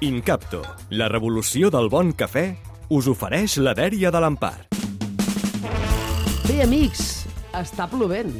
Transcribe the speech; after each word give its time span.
Incapto, 0.00 0.62
la 0.96 1.10
revolució 1.12 1.68
del 1.68 1.90
bon 1.92 2.14
cafè, 2.16 2.54
us 2.96 3.04
ofereix 3.10 3.58
la 3.60 3.74
dèria 3.76 4.08
de 4.08 4.22
l'Empar. 4.24 4.54
Bé, 6.46 6.62
amics, 6.64 7.26
està 7.52 7.84
plovent. 7.92 8.32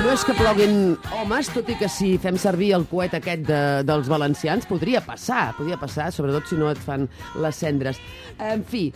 No 0.00 0.14
és 0.14 0.24
que 0.24 0.38
ploguin 0.38 0.96
homes, 1.18 1.52
tot 1.52 1.68
i 1.68 1.76
que 1.76 1.90
si 1.92 2.14
fem 2.16 2.40
servir 2.40 2.70
el 2.78 2.88
coet 2.88 3.18
aquest 3.20 3.44
de, 3.50 3.60
dels 3.84 4.08
valencians, 4.08 4.64
podria 4.64 5.04
passar, 5.04 5.50
podria 5.60 5.76
passar, 5.76 6.08
sobretot 6.16 6.48
si 6.48 6.56
no 6.56 6.72
et 6.72 6.80
fan 6.80 7.04
les 7.44 7.60
cendres. 7.60 8.00
En 8.40 8.64
fi, 8.64 8.86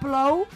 plou, 0.00 0.46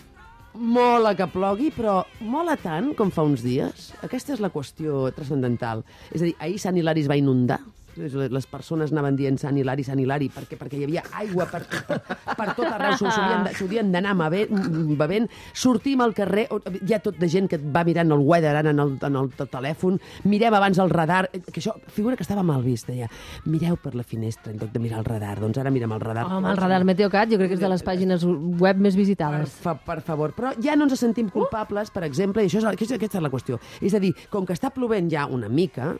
mola 0.54 1.14
que 1.18 1.26
plogui, 1.30 1.70
però 1.74 2.00
mola 2.22 2.56
tant 2.60 2.92
com 2.98 3.10
fa 3.14 3.24
uns 3.26 3.42
dies? 3.44 3.90
Aquesta 4.06 4.34
és 4.36 4.42
la 4.42 4.52
qüestió 4.54 5.08
transcendental. 5.16 5.82
És 6.12 6.22
a 6.22 6.28
dir, 6.28 6.34
ahir 6.38 6.60
Sant 6.62 6.78
Hilari 6.78 7.04
es 7.04 7.10
va 7.10 7.18
inundar, 7.18 7.60
les 7.98 8.46
persones 8.50 8.92
anaven 8.92 9.16
dient 9.18 9.38
Sant 9.40 9.56
Hilari, 9.58 9.84
Sant 9.86 10.00
Hilari, 10.00 10.28
perquè, 10.32 10.58
perquè 10.60 10.78
hi 10.80 10.86
havia 10.86 11.04
aigua 11.20 11.46
per, 11.50 11.62
per, 11.88 12.00
per 12.24 12.48
tot 12.56 12.66
arreu, 12.68 12.96
s'ho 12.98 13.66
havien 13.66 13.92
d'anar 13.94 14.14
bevent, 14.18 15.28
sortim 15.52 16.02
al 16.04 16.14
carrer, 16.16 16.46
hi 16.80 16.94
ha 16.94 17.00
tot 17.04 17.18
de 17.20 17.28
gent 17.30 17.48
que 17.50 17.58
va 17.58 17.84
mirant 17.86 18.12
el 18.14 18.24
weather 18.24 18.54
en 18.62 18.72
el, 18.72 18.94
en 19.04 19.18
el 19.20 19.30
telèfon, 19.38 19.98
mirem 20.28 20.54
abans 20.54 20.80
el 20.82 20.92
radar, 20.92 21.26
que 21.30 21.60
això 21.60 21.76
figura 21.92 22.16
que 22.16 22.26
estava 22.26 22.44
mal 22.46 22.62
vist, 22.64 22.88
deia, 22.90 23.10
mireu 23.46 23.76
per 23.80 23.94
la 23.94 24.06
finestra 24.06 24.52
en 24.52 24.60
lloc 24.62 24.72
de 24.74 24.82
mirar 24.82 25.02
el 25.02 25.08
radar, 25.08 25.38
doncs 25.42 25.60
ara 25.62 25.72
mirem 25.74 25.92
el 25.96 26.02
radar. 26.02 26.26
Home, 26.28 26.50
el 26.50 26.60
radar 26.60 26.82
Meteocat 26.84 27.30
jo 27.32 27.40
crec 27.40 27.54
que 27.54 27.58
és 27.58 27.64
de 27.64 27.70
les 27.70 27.84
pàgines 27.86 28.24
web 28.60 28.80
més 28.82 28.96
visitades. 28.98 29.54
Per, 29.60 29.62
fa, 29.68 29.76
per 29.92 30.00
favor, 30.06 30.34
però 30.36 30.54
ja 30.62 30.76
no 30.78 30.88
ens 30.88 30.98
sentim 31.00 31.30
culpables, 31.32 31.92
per 31.94 32.04
exemple, 32.08 32.42
i 32.42 32.50
això 32.50 32.62
és, 32.62 32.96
aquesta 32.96 33.20
és 33.20 33.24
la 33.24 33.32
qüestió. 33.32 33.60
És 33.84 33.94
a 33.94 34.02
dir, 34.02 34.14
com 34.32 34.46
que 34.46 34.56
està 34.56 34.72
plovent 34.74 35.10
ja 35.12 35.26
una 35.30 35.48
mica, 35.48 35.94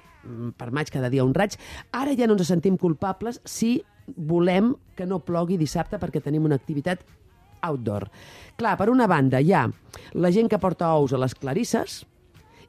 per 0.57 0.71
maig 0.75 0.91
cada 0.93 1.11
dia 1.13 1.25
un 1.25 1.35
raig. 1.35 1.57
Ara 1.93 2.15
ja 2.17 2.29
no 2.29 2.39
ens 2.39 2.49
sentim 2.49 2.79
culpables 2.81 3.41
si 3.45 3.77
volem 4.07 4.75
que 4.97 5.07
no 5.09 5.23
plogui 5.25 5.59
dissabte 5.61 5.99
perquè 6.01 6.23
tenim 6.23 6.45
una 6.45 6.59
activitat 6.61 7.05
outdoor. 7.65 8.09
Clar, 8.61 8.77
per 8.77 8.91
una 8.93 9.09
banda 9.09 9.41
hi 9.41 9.53
ha 9.53 9.65
la 10.21 10.33
gent 10.35 10.51
que 10.53 10.61
porta 10.61 10.93
ous 10.99 11.15
a 11.15 11.21
les 11.21 11.35
clarisses, 11.35 12.03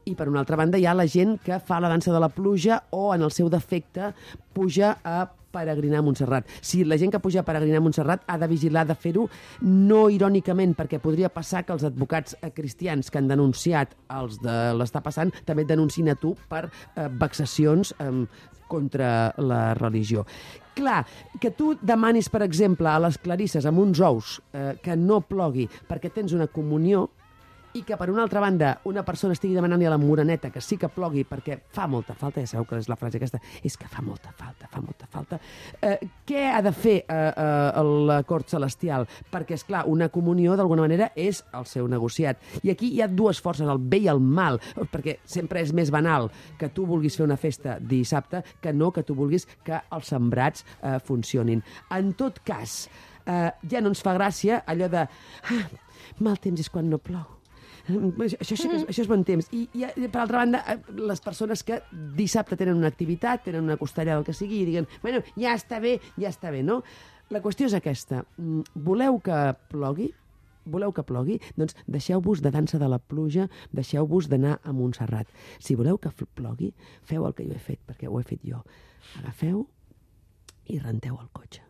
i 0.05 0.15
per 0.15 0.29
una 0.29 0.41
altra 0.43 0.57
banda 0.59 0.77
hi 0.77 0.85
ha 0.85 0.93
la 0.95 1.07
gent 1.09 1.37
que 1.43 1.59
fa 1.59 1.79
la 1.81 1.89
dansa 1.91 2.13
de 2.13 2.21
la 2.21 2.29
pluja 2.29 2.83
o, 2.91 3.09
en 3.15 3.25
el 3.25 3.33
seu 3.33 3.49
defecte, 3.49 4.13
puja 4.53 4.97
a 5.03 5.25
peregrinar 5.55 6.01
a 6.01 6.05
Montserrat. 6.05 6.49
Si 6.61 6.83
la 6.83 6.97
gent 6.99 7.13
que 7.13 7.21
puja 7.23 7.41
a 7.41 7.47
peregrinar 7.47 7.79
a 7.79 7.85
Montserrat 7.85 8.25
ha 8.27 8.37
de 8.41 8.49
vigilar 8.51 8.85
de 8.87 8.95
fer-ho 8.99 9.27
no 9.63 10.05
irònicament, 10.11 10.75
perquè 10.75 10.99
podria 11.03 11.31
passar 11.31 11.63
que 11.63 11.73
els 11.75 11.85
advocats 11.87 12.35
eh, 12.41 12.51
cristians 12.55 13.09
que 13.11 13.21
han 13.21 13.31
denunciat 13.31 13.95
els 14.19 14.41
de 14.43 14.57
l'està 14.75 15.01
passant 15.05 15.31
també 15.47 15.65
et 15.65 15.71
denuncin 15.71 16.11
a 16.11 16.19
tu 16.19 16.35
per 16.51 16.65
eh, 16.67 17.07
vexacions 17.07 17.95
eh, 17.99 18.11
contra 18.67 19.31
la 19.37 19.73
religió. 19.77 20.25
Clar, 20.75 21.05
que 21.39 21.53
tu 21.55 21.71
demanis, 21.79 22.27
per 22.27 22.41
exemple, 22.43 22.89
a 22.91 22.99
les 22.99 23.17
clarisses 23.23 23.63
amb 23.69 23.79
uns 23.79 24.01
ous 24.03 24.39
eh, 24.51 24.73
que 24.83 24.97
no 24.99 25.21
plogui 25.23 25.69
perquè 25.87 26.11
tens 26.11 26.35
una 26.35 26.49
comunió, 26.51 27.07
i 27.75 27.83
que, 27.83 27.97
per 27.99 28.09
una 28.09 28.23
altra 28.23 28.39
banda, 28.39 28.69
una 28.87 29.03
persona 29.03 29.35
estigui 29.35 29.55
demanant-li 29.57 29.87
a 29.87 29.91
la 29.91 29.99
moreneta 29.99 30.49
que 30.51 30.61
sí 30.63 30.77
que 30.79 30.87
plogui 30.91 31.25
perquè 31.27 31.57
fa 31.75 31.89
molta 31.91 32.15
falta, 32.15 32.39
ja 32.39 32.47
sabeu 32.47 32.67
que 32.69 32.79
és 32.79 32.87
la 32.87 32.95
frase 32.99 33.19
aquesta, 33.19 33.41
és 33.67 33.75
que 33.77 33.89
fa 33.91 34.03
molta 34.05 34.31
falta, 34.37 34.69
fa 34.71 34.81
molta 34.83 35.09
falta. 35.11 35.39
Eh, 35.83 35.97
què 36.27 36.45
ha 36.53 36.61
de 36.63 36.71
fer 36.71 36.95
eh, 37.01 37.17
eh, 37.27 37.83
la 38.07 38.21
cort 38.27 38.53
celestial? 38.55 39.07
Perquè, 39.31 39.59
és 39.59 39.67
clar, 39.67 39.83
una 39.91 40.07
comunió, 40.13 40.55
d'alguna 40.55 40.85
manera, 40.87 41.11
és 41.19 41.43
el 41.57 41.67
seu 41.67 41.89
negociat. 41.91 42.39
I 42.63 42.71
aquí 42.71 42.93
hi 42.95 43.03
ha 43.03 43.09
dues 43.11 43.43
forces, 43.43 43.67
el 43.67 43.83
bé 43.83 44.05
i 44.05 44.09
el 44.11 44.23
mal, 44.23 44.61
perquè 44.93 45.19
sempre 45.27 45.63
és 45.63 45.75
més 45.75 45.91
banal 45.91 46.31
que 46.59 46.71
tu 46.71 46.87
vulguis 46.87 47.19
fer 47.19 47.27
una 47.27 47.39
festa 47.39 47.75
dissabte 47.79 48.43
que 48.63 48.73
no 48.73 48.93
que 48.95 49.03
tu 49.03 49.17
vulguis 49.19 49.49
que 49.67 49.83
els 49.91 50.15
sembrats 50.15 50.63
eh, 50.81 50.97
funcionin. 51.03 51.63
En 51.91 52.13
tot 52.15 52.39
cas, 52.47 52.85
eh, 53.25 53.49
ja 53.67 53.83
no 53.83 53.91
ens 53.91 54.03
fa 54.05 54.15
gràcia 54.15 54.63
allò 54.63 54.87
de... 54.91 55.07
Ah, 55.51 55.65
mal 56.23 56.39
temps 56.39 56.61
és 56.61 56.71
quan 56.71 56.87
no 56.87 57.01
plou 57.01 57.35
això, 57.87 58.57
que 58.57 58.75
és, 58.79 58.85
això 58.89 59.05
és 59.05 59.09
bon 59.09 59.23
temps. 59.27 59.47
I, 59.55 59.65
I, 59.77 60.09
per 60.09 60.23
altra 60.23 60.43
banda, 60.43 60.63
eh, 60.73 60.77
les 60.97 61.23
persones 61.23 61.63
que 61.63 61.81
dissabte 62.17 62.57
tenen 62.59 62.77
una 62.79 62.91
activitat, 62.91 63.45
tenen 63.47 63.65
una 63.67 63.79
costellada, 63.81 64.19
el 64.19 64.27
que 64.27 64.35
sigui, 64.35 64.63
i 64.63 64.69
diguen, 64.69 64.89
bueno, 65.03 65.23
ja 65.37 65.55
està 65.55 65.79
bé, 65.83 65.97
ja 66.17 66.31
està 66.33 66.53
bé, 66.53 66.63
no? 66.65 66.81
La 67.33 67.41
qüestió 67.41 67.69
és 67.69 67.73
aquesta. 67.77 68.23
Mm, 68.37 68.67
voleu 68.85 69.19
que 69.23 69.41
plogui? 69.71 70.11
voleu 70.65 70.91
que 70.91 71.03
plogui? 71.05 71.39
Doncs 71.57 71.75
deixeu-vos 71.85 72.41
de 72.41 72.51
dansa 72.51 72.79
de 72.81 72.89
la 72.89 72.99
pluja, 72.99 73.47
deixeu-vos 73.71 74.29
d'anar 74.31 74.59
a 74.63 74.73
Montserrat. 74.73 75.29
Si 75.59 75.77
voleu 75.77 75.99
que 76.01 76.11
plogui, 76.35 76.73
feu 77.05 77.27
el 77.27 77.37
que 77.37 77.45
jo 77.45 77.53
he 77.53 77.61
fet, 77.61 77.79
perquè 77.85 78.09
ho 78.09 78.19
he 78.19 78.25
fet 78.25 78.41
jo. 78.43 78.63
Agafeu 79.21 79.65
i 80.73 80.79
renteu 80.81 81.19
el 81.21 81.29
cotxe. 81.31 81.61